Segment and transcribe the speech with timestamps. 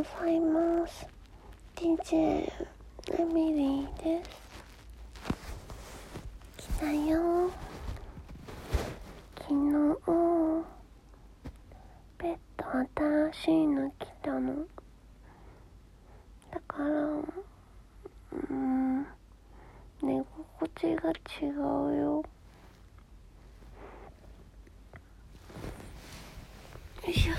[0.00, 1.06] ございます。
[1.76, 4.30] DJ エミリーです。
[6.56, 7.50] 来たよ。
[9.36, 9.54] 昨日
[12.16, 12.64] ベッド
[13.30, 14.54] 新しいの来たの。
[16.50, 19.06] だからうん
[20.02, 22.24] 寝心地が違うよよ
[27.06, 27.34] いしょ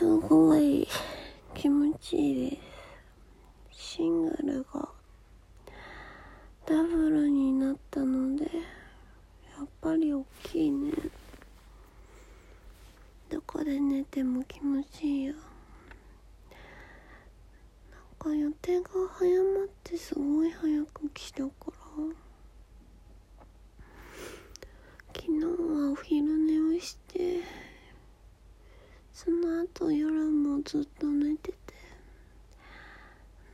[0.00, 0.88] すごい
[1.54, 2.56] 気持ちいいで
[3.70, 3.96] す。
[3.98, 4.88] シングルが
[6.64, 8.50] ダブルになったのでや
[9.62, 10.90] っぱり大きいね。
[13.28, 15.34] どこで寝ても気持ちいいよ。
[17.90, 21.72] なんか予定が早まってすごい早く来たから
[25.14, 27.42] 昨日はお昼寝をして
[29.22, 31.56] その後夜もずっと寝てて。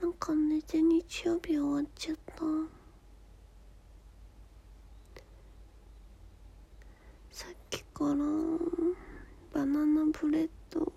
[0.03, 2.35] なんか寝て日曜日終わっちゃった。
[7.31, 8.09] さっきから
[9.51, 10.93] バナナブレッド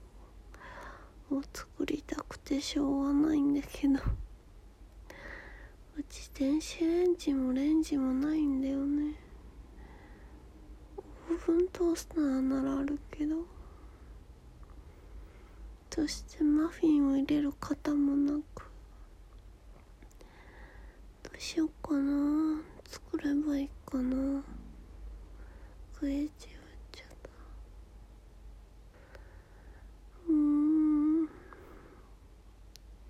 [1.32, 3.94] を作りたくてしょうがないんだけど。
[3.94, 3.98] う
[6.10, 9.16] ち電子レンジもレンジもないんだよね。
[10.98, 13.49] オーブントースターならあるけど。
[15.92, 18.64] そしてマフィンを入れる型もなく
[21.24, 22.62] どうしようかな。
[22.88, 24.42] 作ればいいかな。
[26.00, 26.32] クレイジーっ
[26.92, 27.30] ちゃった。
[30.30, 31.28] うん。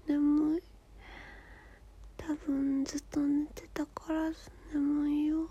[0.08, 0.64] 眠い
[2.18, 4.32] 多分ずっと寝てたから
[4.74, 5.50] 眠いよ。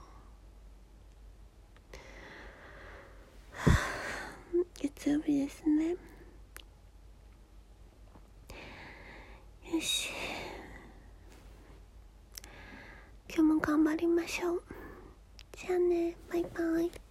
[4.80, 5.96] 月曜日ですねよ
[9.80, 10.10] し
[13.28, 14.62] 今日も頑張りましょう。
[15.54, 16.16] じゃあね。
[16.32, 17.07] バイバイ。